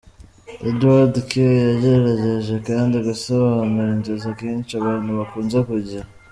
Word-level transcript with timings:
Edouard 0.69 1.15
K. 1.29 1.31
yagerageje 1.67 2.55
kandi 2.67 2.95
gusobanura 3.07 3.89
inzozi 3.95 4.25
akenshi 4.33 4.71
abantu 4.75 5.09
bakunze 5.19 5.57
kugira. 5.69 6.05